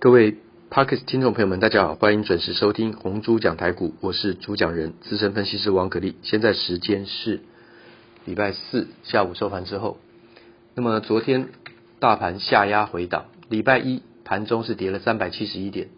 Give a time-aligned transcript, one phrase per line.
[0.00, 0.36] 各位
[0.70, 6.14] Podcast 听众朋友们，大家好，欢迎准时收听红猪讲台股，我是主讲人资深分析师王可立。
[6.22, 7.40] 现在时间是
[8.24, 9.98] 礼拜四下午收盘之后。
[10.76, 11.48] 那么昨天
[11.98, 15.88] 大盘下压回档，礼拜一盘中是跌了三百七十一点，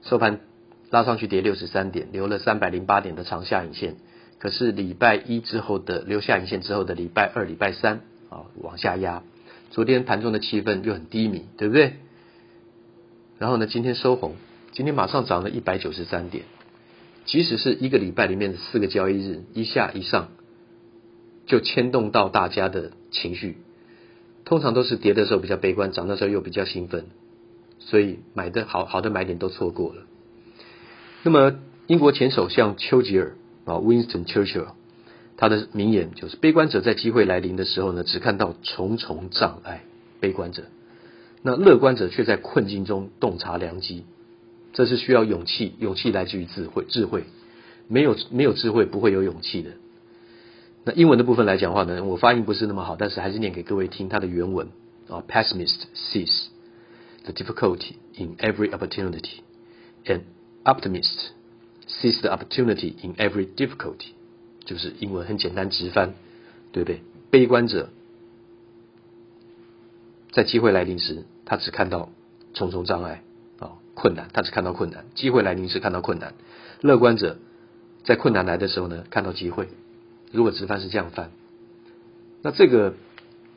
[0.00, 0.40] 收盘
[0.88, 3.96] 拉上去跌六十三点，留了三百零八点的长下影线。
[4.38, 8.00] 可是礼拜一之后的留下影线之后的礼拜二、礼拜三
[8.30, 9.22] 啊往下压。
[9.70, 11.96] 昨天盘中的气氛就很低迷，对不对？
[13.42, 14.36] 然后呢，今天收红，
[14.70, 16.44] 今天马上涨了一百九十三点。
[17.24, 20.28] 即使是一个礼拜里面的四个交易日，一下一上，
[21.46, 23.56] 就牵动到大家的情绪。
[24.44, 27.06] 通常都是跌的时候比较悲观，涨的时候又比较兴奋，
[27.80, 30.02] 所以买的好好的买点都错过了。
[31.24, 34.68] 那么，英国前首相丘吉尔啊，Winston Churchill，
[35.36, 39.82] 他的名言就是：悲观者在机会来临的时候呢，只看到重重障碍。
[40.20, 40.62] 悲观者。
[41.42, 44.04] 那乐观者却在困境中洞察良机，
[44.72, 47.24] 这是需要勇气，勇气来自于智慧，智慧
[47.88, 49.72] 没有没有智慧不会有勇气的。
[50.84, 54.68] 那英文的部分来讲话呢，我发音不是那么好，但是还是念给各位听它的原文
[55.08, 55.22] 啊。
[55.28, 56.46] Pessimist sees
[57.24, 59.40] the difficulty in every opportunity,
[60.04, 60.22] and
[60.64, 61.30] optimist
[61.88, 64.12] sees the opportunity in every difficulty，
[64.64, 66.14] 就是英文很简单直翻，
[66.70, 67.02] 对不对？
[67.30, 67.90] 悲观者
[70.30, 71.24] 在机会来临时。
[71.44, 72.10] 他只看到
[72.54, 73.22] 重重障碍
[73.58, 76.34] 啊，困难，他只看到困难；机会来临时看到困难。
[76.80, 77.38] 乐观者
[78.04, 79.68] 在困难来的时候呢，看到机会。
[80.32, 81.30] 如果直翻是这样翻，
[82.42, 82.94] 那这个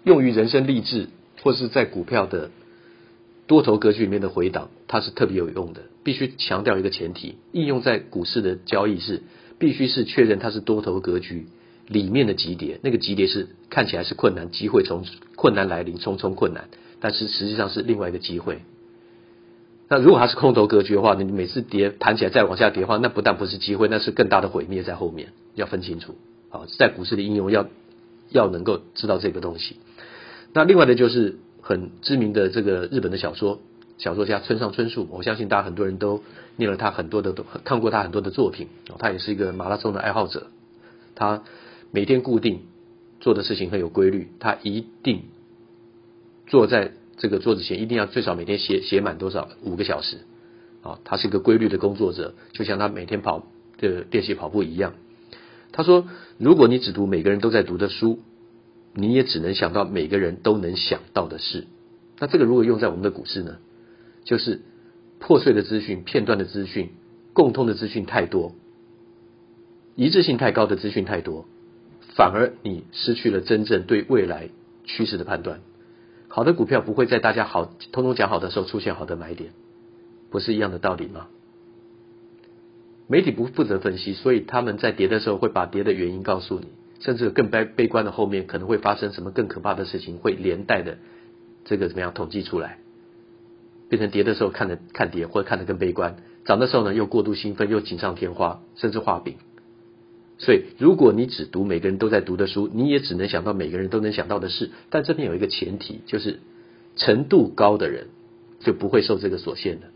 [0.04, 1.08] 用于人生励志
[1.42, 2.52] 或是在股票的
[3.48, 5.84] 多头格局里面的回档，它是特别有用的。
[6.04, 9.24] 必须强调一个前提，应用在股市的交易是
[9.58, 11.48] 必须是确认它是多头格局
[11.88, 15.04] 里面的级别，那个级别是看起来是困难，机会从
[15.36, 16.70] 困难来临，重重困难。
[17.06, 18.64] 但是实际上是另外一个机会。
[19.88, 26.16] 那如果它是空头格局的话，你每次跌弹起来再往下跌的话，那不但不是机会，那是更大的毁灭在后面，要分清楚。
[26.50, 27.68] 好，在股市的应用要
[28.32, 29.76] 要能够知道这个东西。
[30.52, 33.60] 那另外的就是很知名的这个日本的小说
[34.00, 36.24] 小说家村上春树，我相信大家很多人都
[36.56, 38.70] 念了他很多的看过他很多的作品。
[38.98, 40.48] 他也是一个马拉松的爱好者，
[41.14, 41.44] 他
[41.92, 42.62] 每天固定
[43.20, 45.22] 做的事情很有规律，他一定。
[46.48, 50.18] 坐在这个桌子前，一定要最少每天写写满多少五个小时
[50.82, 51.00] 啊！
[51.04, 53.48] 他是一个规律的工作者，就像他每天跑
[53.78, 54.94] 的练习跑步一样。
[55.72, 56.08] 他说
[56.38, 58.20] ：“如果你只读每个人都在读的书，
[58.94, 61.68] 你也只能想到每个人都能想到的事。
[62.20, 63.58] 那这个如果用在我们的股市呢？
[64.24, 64.62] 就是
[65.20, 66.92] 破碎的资讯、片段的资讯、
[67.34, 68.56] 共通的资讯太多，
[69.96, 71.46] 一致性太高的资讯太多，
[72.16, 74.50] 反而你失去了真正对未来
[74.86, 75.60] 趋势的判断。”
[76.36, 77.64] 好的股票不会在大家好
[77.94, 79.52] 通通讲好的时候出现好的买点，
[80.30, 81.28] 不是一样的道理吗？
[83.08, 86.68] 媒体不负责分析，所以他们在跌的时候会把跌的原因告诉你，
[87.00, 90.98] 甚至更悲悲观的后面可能会发生什么更可怕的事情，会连带的
[91.64, 92.80] 这个怎么样统计出来，
[93.88, 99.38] 变成跌的时候看的看跌，或者看的更悲观，涨的时候呢又过度兴奋，又锦上添花，甚至画饼。
[100.38, 104.72] 所以，如果你只读每个人都在读的书，你也只能想到每个人都能想到的事。
[104.90, 106.40] 但这边有一个前提，就是
[106.98, 108.08] 程度高的人
[108.60, 109.88] 就不会受这个所限的。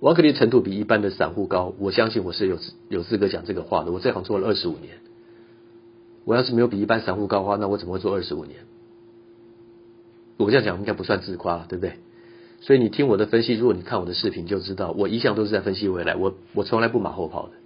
[0.00, 2.58] 王可立程度比一般的散户高，我相信我是有
[2.88, 3.90] 有资格讲这个话的。
[3.90, 4.98] 我这行做了二十五年，
[6.24, 8.60] 我要是没有比一般散户高的话，那我怎么会做二十五年？
[10.36, 11.94] 我这样讲应该不算自夸，对不对？
[12.60, 17.63] 所以你听我的分析，如果你看我的视频就知道，我一向都是在分析未来，我我从来不马后炮的。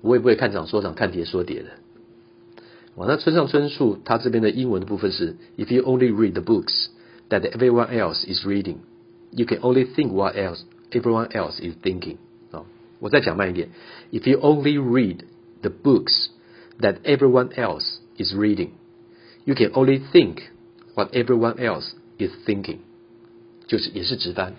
[0.00, 1.70] 我也不会看涨说涨，看跌说跌的。
[2.96, 6.86] 哇，那村上春树他这边的英文的部分是：If you only read the books
[7.28, 8.78] that everyone else is reading,
[9.30, 12.16] you can only think what else everyone else is thinking。
[12.50, 12.64] 啊，
[12.98, 13.68] 我再讲慢一点
[14.10, 15.18] ：If you only read
[15.62, 16.28] the books
[16.80, 18.70] that everyone else is reading,
[19.44, 20.42] you can only think
[20.94, 22.78] what everyone else is thinking。
[23.66, 24.54] 就是也是直翻，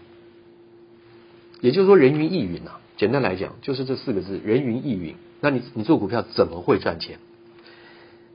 [1.62, 2.82] 也就是说人云亦云呐、啊。
[2.96, 5.16] 简单来讲，就是这四个字：人云亦云。
[5.42, 7.20] 那你你做股票怎么会赚钱？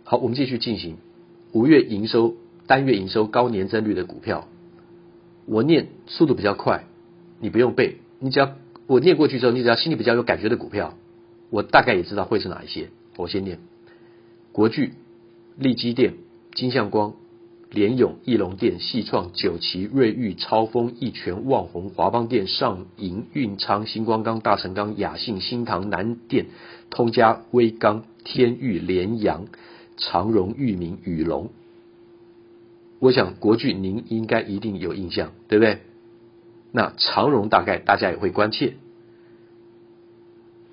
[0.04, 0.96] 好，我们继续进行
[1.52, 2.34] 五月营收
[2.66, 4.48] 单月营收高年增率的股票。
[5.46, 6.84] 我念速度比较快，
[7.40, 8.56] 你不用背，你只要
[8.86, 10.94] 我念过去之后，你只要心里比较有感觉的股票，
[11.50, 12.88] 我大概也知道会是哪一些。
[13.16, 13.58] 我先念：
[14.52, 14.94] 国巨、
[15.56, 16.14] 力积电、
[16.54, 17.14] 金像光。
[17.74, 26.46] 联永、义隆店、细创、九旗、瑞昱、超峰、一全、旺宏、华邦店、上银、运昌、星光钢、大成钢、雅信、新唐、南电、
[26.88, 29.46] 通家、威刚、天钰、联阳、
[29.96, 31.50] 长荣、裕民、宇龙。
[33.00, 35.80] 我想国巨您应该一定有印象，对不对？
[36.70, 38.74] 那长荣大概大家也会关切，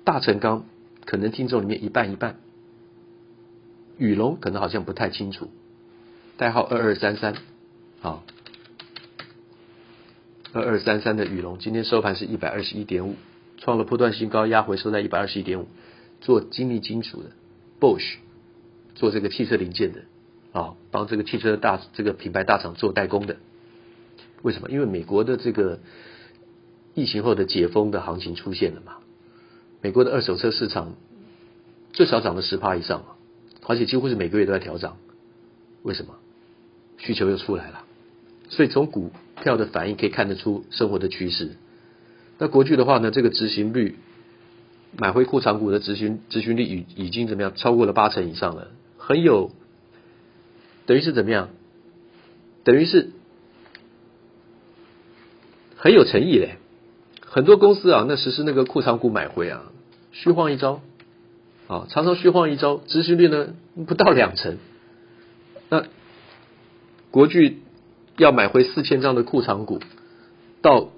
[0.04, 0.64] 大成钢
[1.04, 2.36] 可能听众里面一半一半，
[3.98, 5.48] 宇龙可能好像不太清楚，
[6.42, 7.36] 代号二二三三，
[8.00, 8.24] 好，
[10.52, 13.14] 二二三三的雨龙今天收盘是一百二十一点五，
[13.58, 15.68] 创了波段新高，压回收在一百二十一点五，
[16.20, 17.30] 做精密金属的
[17.78, 18.16] Bosch，
[18.96, 20.00] 做这个汽车零件的，
[20.50, 23.36] 啊，帮这个汽车大这个品牌大厂做代工的。
[24.42, 24.68] 为什么？
[24.68, 25.78] 因为美国的这个
[26.94, 28.96] 疫情后的解封的行情出现了嘛，
[29.80, 30.96] 美国的二手车市场
[31.92, 33.04] 最少涨了十趴以上，
[33.64, 34.96] 而且几乎是每个月都在调涨。
[35.84, 36.16] 为什么？
[37.02, 37.84] 需求又出来了，
[38.48, 39.12] 所以从股
[39.42, 41.50] 票的反应可以看得出生活的趋势。
[42.38, 43.98] 那国巨的话呢，这个执行率
[44.96, 47.52] 买回库藏股的执行执行率已已经怎么样？
[47.54, 49.50] 超过了八成以上了，很有，
[50.86, 51.50] 等于是怎么样？
[52.64, 53.10] 等于是。
[55.76, 56.58] 很有诚意嘞，
[57.26, 59.72] 很多公司啊，那实施那个库藏股买回啊，
[60.12, 60.80] 虚晃一招，
[61.66, 63.54] 啊，常常虚晃一招，执行率呢
[63.88, 64.58] 不到两成。
[65.70, 65.84] 那
[67.12, 67.58] 国巨
[68.16, 69.80] 要买回四千张的库藏股，
[70.62, 70.88] 到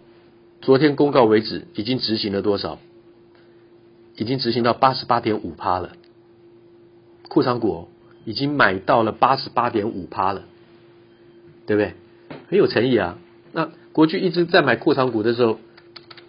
[0.62, 2.78] 昨天公告为止，已经执行了多少？
[4.16, 5.96] 已经执行到八十八点五趴了，
[7.28, 7.88] 库藏股，
[8.24, 10.44] 已经买到了八十八点五趴了，
[11.66, 11.94] 对不对？
[12.48, 13.18] 很有诚意啊，
[13.52, 13.70] 那。
[13.92, 15.60] 国巨一直在买库藏股的时候，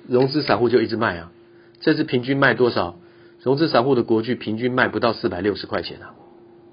[0.08, 1.32] 融资散户就一直卖啊。
[1.80, 2.96] 这次平均卖多少？
[3.42, 6.14] 融资散户的国巨平均卖不到四百六十块钱啊。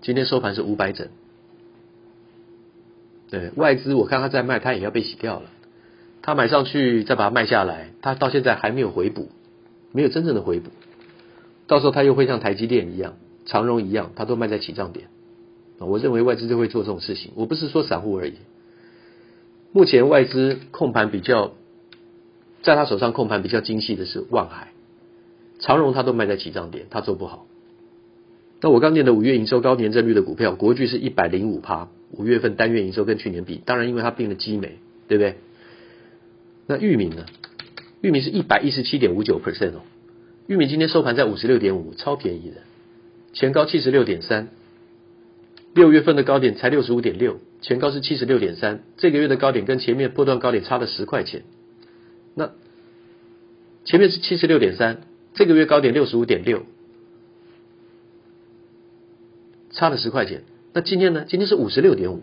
[0.03, 1.09] 今天收盘是五百整。
[3.33, 5.49] 对，外资我看他在卖，他也要被洗掉了。
[6.21, 9.31] 他买上去再把它卖下来，他到现在还没有回补，
[9.91, 10.71] 没有真正的回补。
[11.67, 13.15] 到时候他又会像台积电一样、
[13.47, 15.07] 长荣一样，他都卖在起涨点。
[15.79, 17.33] 我认为外资就会做这种事情。
[17.35, 18.35] 我不是说散户而已。
[19.73, 21.53] 目前外资控盘比较，
[22.63, 24.69] 在他手上控盘比较精细的是万海、
[25.59, 27.47] 长荣，他都卖在起涨点，他做不好。
[28.61, 34.79] 那我刚念的五月营收高年增率的股票，国巨是一百零五趴，五月份单月营收跟去年比，当然因为它并了基美，
[35.09, 35.37] 对不对？
[36.67, 37.27] 那玉米呢？
[38.01, 39.81] 玉米是一百一十七点五九 percent 哦，
[40.47, 42.63] 玉米今天收盘在五十六点五，超便宜的，
[43.33, 44.49] 前高七十六点三。
[45.75, 51.45] 六月份的高点才六十五点六，前高是七十六点三，这个月的高点跟前面波段高点差了十块钱。
[52.35, 52.51] 那
[53.87, 55.01] 前面是七十六点三，
[55.33, 56.67] 这个月高点六十五点六，
[59.71, 60.45] 差了十块钱。
[60.75, 61.27] 那今天呢？
[61.29, 62.23] 今天是五十六点五，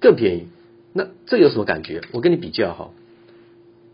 [0.00, 0.48] 更便宜。
[0.92, 2.02] 那这有什么感觉？
[2.12, 2.90] 我跟你比较哈，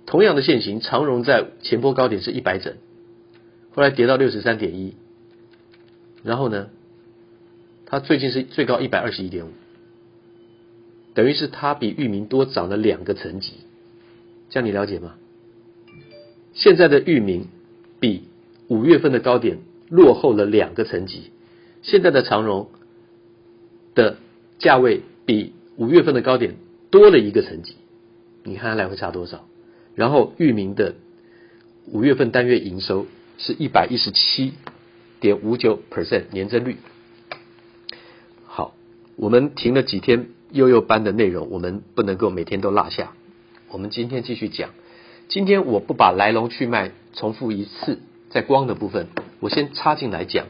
[0.07, 2.75] 同样的线型，长荣在前波高点是一百整，
[3.73, 4.95] 后来跌到六十三点一，
[6.23, 6.69] 然后呢？
[7.87, 9.51] 它最近是最高一百二十一点五，
[11.15, 13.55] 等于是它比域名多涨了两个层级，
[14.49, 15.17] 这样你了解吗？
[16.53, 17.49] 现在的域名
[17.99, 18.29] 比
[18.69, 19.59] 五月份的高点
[19.89, 21.33] 落后了两个层级，
[21.83, 22.71] 现在的长荣
[23.95, 24.17] 的
[24.59, 26.57] 价位比五月份的高点
[26.91, 27.77] 多了一个层级，
[28.45, 29.47] 你看它来回差多少？
[29.95, 30.95] 然后域名的
[31.87, 33.07] 五月份单月营收
[33.39, 34.53] 是一百一十七
[35.21, 36.77] 点五九 percent 年增率。
[38.47, 38.75] 好
[39.17, 43.13] 我们停了几天悠悠班的内容，我们不能够每天都落下。
[43.71, 44.71] 我们今天继续讲。
[45.29, 48.01] 今天我不把来龙去脉重复一次，
[48.31, 49.07] 在光的部分，
[49.39, 50.47] 我先插进来讲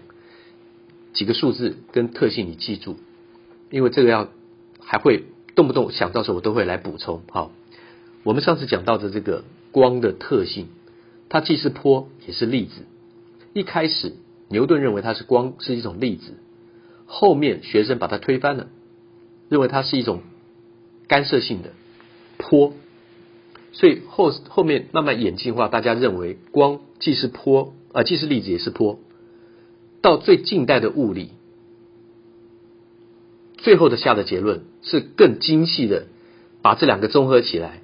[1.12, 2.97] 几个数字跟特性，你记住，
[3.71, 4.29] 因为这个要
[4.81, 5.25] 还会
[5.55, 7.23] 动不动想到时候我都会来补充。
[7.31, 7.53] 好，
[8.25, 10.69] 我们上次讲到的这个光的特性，
[11.29, 12.83] 它既是波也是粒子。
[13.53, 14.12] 一开始
[14.49, 16.35] 牛顿认为它是光，是一种粒子。
[17.07, 18.69] 后面学生把它推翻了，
[19.49, 20.21] 认为它是一种
[21.09, 21.71] 干涉性的
[22.39, 22.75] 波，
[23.73, 29.00] 所以后后面慢慢演进化，大家认为光既是波啊、既是粒子也是波。
[30.00, 31.31] 到最近代的物理，
[33.62, 36.07] 最后的下的结论是更精细的，
[36.62, 37.83] 把这两个综合起来，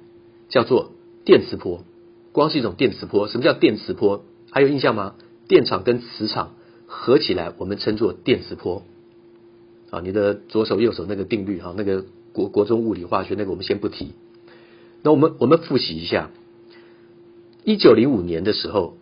[0.49, 0.91] 叫做
[1.23, 1.83] 电磁波。
[2.31, 3.27] 光是一种电磁波。
[3.27, 4.23] 什么叫电磁波？
[4.51, 5.15] 还有印象吗？
[5.47, 6.55] 电场跟磁场
[6.85, 8.83] 合起来，我们称作电磁波。
[9.89, 14.13] 啊，你的左手右手那个定律哈，那个国国中物理化学那个我们先不提。
[15.03, 16.29] 那我们我们复习一下，
[17.63, 18.97] 一九零五年的时候，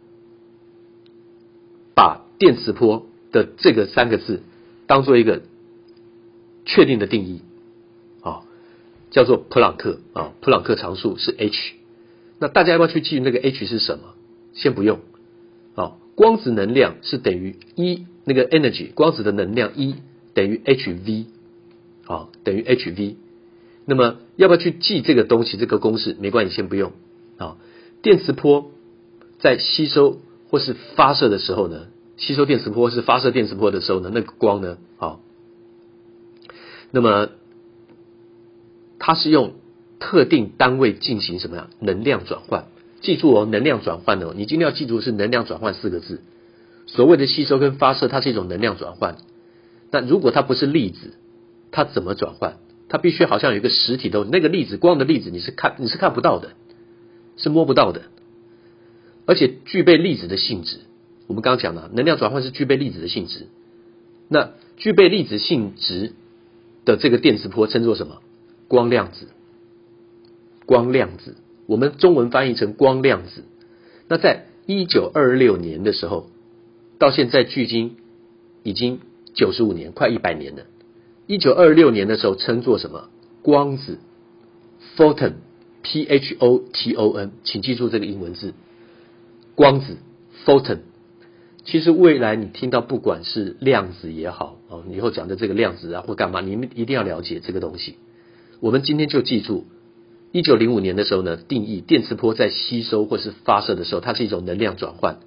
[1.95, 4.43] 把电磁波的这个三个字
[4.87, 5.41] 当做一个
[6.65, 7.41] 确定的定义
[8.21, 8.41] 啊，
[9.11, 11.73] 叫做普朗克啊，普朗克常数是 h。
[12.39, 14.15] 那大家要不要去记那个 h 是什么？
[14.53, 14.99] 先不用
[15.75, 19.95] 啊，光子能量是等于一那个 energy 光子的能量一。
[20.35, 21.27] 等于 hv，
[22.07, 23.15] 啊，等于 hv。
[23.85, 25.55] 那么要不要去记这个东西？
[25.55, 26.91] 这个公式没关系，先不用。
[27.37, 27.55] 啊，
[28.01, 28.69] 电磁波
[29.39, 30.19] 在吸收
[30.49, 35.19] 或是发射的时候呢，吸收电磁波是发射电磁波的时候呢，那个光呢，啊，
[36.95, 37.27] 那么
[38.99, 39.55] 它是用
[39.99, 41.69] 特定单位进行什么呀？
[41.81, 42.67] 能量转换。
[43.01, 46.21] 记住哦，能量转换哦，你今天要记住是能量转换四个字。
[46.85, 49.17] 所谓的吸收跟发射，它是一种能量转换。
[49.91, 51.15] 那如果它不是粒子，
[51.69, 52.59] 它怎么转换？
[52.87, 56.51] 它必须好像有一个实体的那个粒子，光的粒子你是看你是看不到的，
[57.35, 58.03] 是摸不到的，
[59.25, 60.77] 而且具备粒子的性质。
[61.27, 63.47] 我们刚刚讲了，能量转换是具备粒子的性质。
[64.29, 66.13] 那具备粒子性质
[66.85, 68.21] 的这个电磁波称作什么？
[68.67, 69.27] 光量子。
[70.65, 71.35] 光量子，
[71.67, 73.43] 我们中文翻译成光量子。
[74.07, 76.29] 那在一九二六年的时候，
[76.97, 77.97] 到现在距今
[78.63, 78.99] 已经
[79.35, 80.63] 九十五年，快一百年了。
[81.27, 83.09] 一九二六年的时候称作什么？
[83.43, 83.99] 光子
[84.97, 88.55] ，photon，p h o t o n，请记住这个英文字，
[89.53, 89.97] 光子
[90.45, 90.79] ，photon。
[91.65, 97.95] 其实未来你听到不管是量子也好，哦，以后讲的这个量子啊或干嘛，你们一定要了解这个东西。
[98.59, 99.65] 我们今天就记住，
[100.31, 105.19] 一九零五年的时候呢，定义电磁波在吸收或是发射的时候，它是一种能量转换。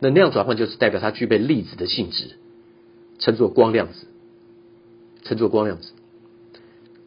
[0.00, 2.36] 能量转换就是代表它具备粒子的性质，
[3.18, 4.06] 称作光量子。
[5.22, 5.92] 称作光量子，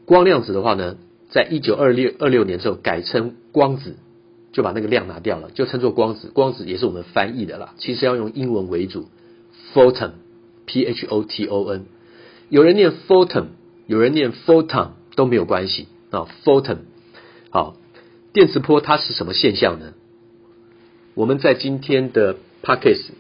[0.05, 0.97] 光量子的话呢，
[1.29, 3.97] 在一九二六二六年之后改称光子，
[4.57, 6.31] 就把那个量拿掉了，就称作光子。
[6.33, 9.07] 光子也是我们翻译的啦，其实要用英文为主
[9.71, 11.85] ，photon，p h o t o n，
[12.49, 13.49] 有人念 photon，
[13.85, 16.77] 有人念 photon 都没有关系啊，photon。
[17.51, 17.77] 好，
[18.33, 19.93] 电磁波它是什么现象呢？
[21.13, 23.11] 我们在今天的 Podcast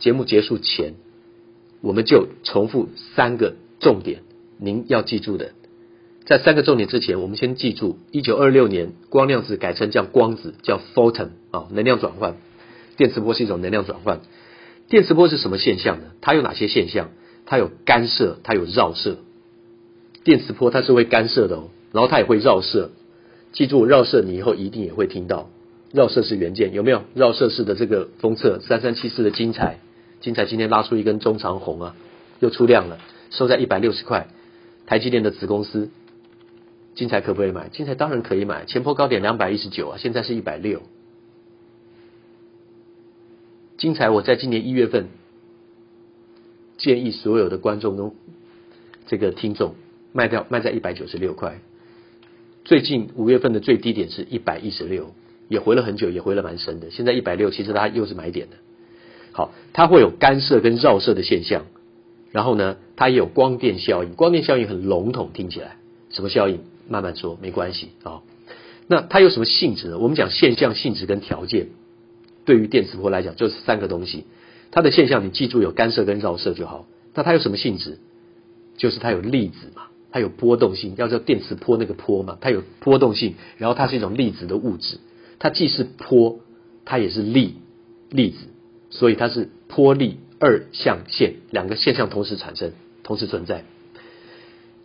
[0.00, 0.96] 节目结束前，
[1.80, 4.20] 我们就重复三个重点。
[4.58, 5.52] 您要记住的，
[6.26, 12.36] 在三个重点之前，我们先记住：一九二六年，光量子改成叫光子，叫 photon 啊，能量转换。
[12.96, 14.20] 电磁波是一种能量转换。
[14.88, 16.06] 电磁波是什么现象呢？
[16.22, 17.10] 它有哪些现象？
[17.44, 19.18] 它有干涉，它有绕射。
[20.22, 22.90] 电磁波它是会干涉的哦，然后它也会绕射。
[23.52, 25.50] 记住绕射，你以后一定也会听到。
[25.92, 27.02] 绕射是元件，有没有？
[27.14, 29.78] 绕射式的这个封测三三七四的精彩，
[30.20, 31.96] 精彩今天拉出一根中长红啊，
[32.40, 32.98] 又出量了，
[33.30, 34.28] 收在一百六十块。
[34.86, 35.90] 台积电的子公司，
[36.94, 37.68] 金彩可不可以买？
[37.68, 40.82] 金彩当然可以买，前坡高点两百一十九啊，现在是一百六。
[43.76, 45.08] 金彩我在今年一月份
[46.78, 48.12] 建议所有的观众跟
[49.06, 49.74] 这个听众
[50.12, 51.58] 卖掉，卖在一百九十六块。
[52.64, 55.12] 最近五月份的最低点是一百一十六，
[55.48, 56.90] 也回了很久，也回了蛮深的。
[56.90, 58.56] 现在一百六，其实它又是买点的。
[59.32, 61.66] 好，它会有干涉跟绕射的现象。
[62.30, 65.76] 然后呢，它也有光电效应，光电效应很笼统，听起来
[66.10, 66.60] 什么效应？
[66.88, 68.22] 慢慢说，没关系啊、哦。
[68.86, 69.98] 那它有什么性质呢？
[69.98, 71.68] 我们讲现象、性质跟条件，
[72.44, 74.24] 对于电磁波来讲就是三个东西。
[74.70, 76.86] 它的现象你记住有干涉跟绕射就好。
[77.14, 77.98] 那它有什么性质？
[78.76, 84.98] 就是它有粒子嘛，它有波动性，要叫电磁波那个波嘛，它有波动性，然后它是一种粒子的物质，
[85.38, 86.40] 它既是波，
[86.84, 87.56] 它也是粒
[88.10, 88.38] 粒子，
[88.90, 90.18] 所以它是波粒。
[90.40, 92.72] 二象限，两个现象同时产生，
[93.02, 93.64] 同时存在。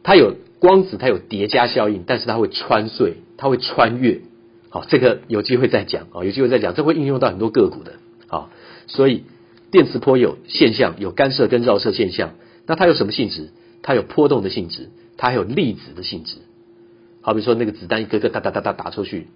[0.03, 4.21] 它有光子，它有叠加效应，但是它会穿碎，它会穿越。
[4.69, 7.93] 好，这个有机会再讲啊，有机会再讲，这会应用到很多个股的。
[8.27, 8.49] 好，
[8.87, 9.23] 所以
[9.71, 12.35] 电磁波有现象，有干涉跟绕射现象。
[12.67, 13.49] 那它有什么性质？
[13.81, 16.35] 它有波动的性质，它还有粒子的性质。
[17.21, 19.27] 好比说那个子弹一个个哒哒哒哒打出去，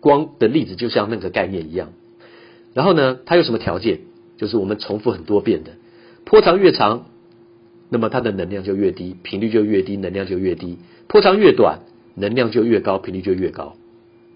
[0.00, 1.92] 光的粒子就像那个概念一样。
[2.74, 4.00] 然后呢，它有什么条件？
[4.36, 5.72] 就是我们重复很多遍的，
[6.24, 7.09] 波长越长，
[7.90, 10.78] 那么它的能量就越低，频率就越低，能量就越低；
[11.08, 11.80] 波长越短，
[12.14, 13.74] 能量就越高，频率就越高。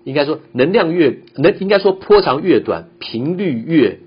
[0.05, 4.01] 应该说，能量越能应该说波长越短，频率越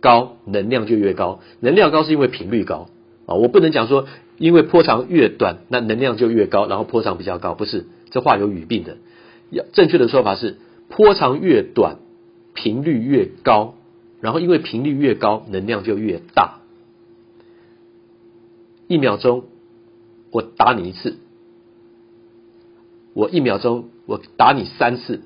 [0.00, 1.40] 高，能量就越高。
[1.60, 2.88] 能量高是因为频率高
[3.26, 4.06] 啊，我不能讲说
[4.38, 8.96] 因为波长越短，那能量就越高，然后波长比较高，不是，这话有语病的。
[9.50, 10.56] 要正确的说法是，
[10.88, 11.98] 波长越短，
[12.54, 13.74] 频率越高。
[14.20, 16.60] 然后，因为频率越高，能量就越大。
[18.88, 19.44] 一秒钟，
[20.30, 21.16] 我打你一次，
[23.14, 25.22] 我一秒钟我打你三次，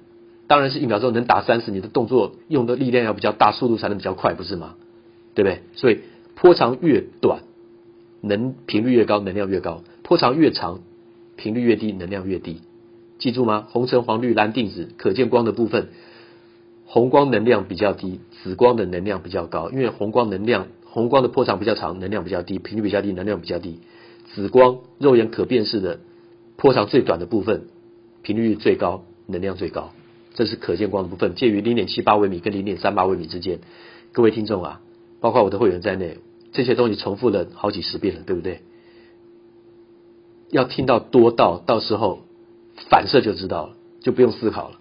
[0.46, 4.76] 当然是一秒钟能打三次，你的动作用的力量要比较大，速度才能比较快，不是吗？
[5.34, 5.62] 对不对？
[5.74, 6.00] 所以
[6.34, 7.42] 波长越短，
[8.20, 10.80] 能频率越高，能量越高；波长越长，
[11.36, 12.60] 频率越低，能量越低。
[13.18, 13.66] 记住吗？
[13.70, 15.88] 红橙黄绿蓝靛紫，可见光的部分。
[16.86, 23.80] 红光能量比较低，紫光的能量比较高，因为红光能量，红光的波长比较长，能量比较低，频率比较低，能量比较低。
[24.34, 26.00] 紫光肉眼可辨识的
[26.56, 27.68] 波长最短的部分，
[28.22, 29.92] 频率最高，能量最高。
[30.34, 33.60] 这是可见光的部分，介于零点七八微米跟零点三八微米之间。
[34.12, 34.80] 各位听众啊，
[35.20, 36.18] 包括我的会员在内，
[36.52, 38.60] 这些东西重复了好几十遍了，对不对？
[40.50, 42.20] 要听到多到到时候
[42.88, 44.76] 反射就知道了，就不用思考了。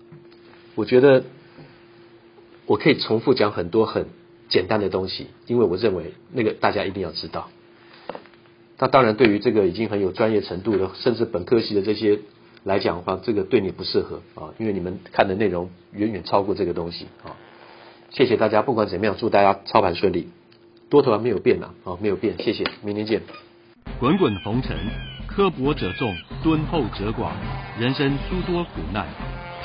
[0.76, 1.24] 我觉得
[2.66, 4.06] 我可以重复讲很多很
[4.50, 7.50] 简单的东西，因为我认为那个大家一定要知道。
[8.80, 12.20] 那当然，对于这个已经很有专业程度的，甚至本科系的这些
[12.64, 17.34] 来讲的话，这个对你不适合啊，因为你们看的内容远远超过这个东西啊。
[18.12, 20.30] 谢谢大家，不管怎么样，祝大家操盘顺利。
[20.90, 22.38] 多头还没有变呢，啊，没有变。
[22.38, 23.22] 谢谢，明天见。
[24.00, 24.78] 滚滚红尘，
[25.28, 27.32] 刻薄者众，敦厚者寡。
[27.80, 29.08] 人生诸多苦难，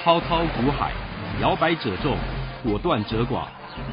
[0.03, 0.93] 滔滔苦海，
[1.41, 2.17] 摇摆者众，
[2.65, 3.45] 果断者寡。